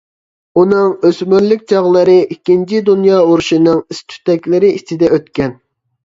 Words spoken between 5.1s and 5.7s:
ئۆتكەن.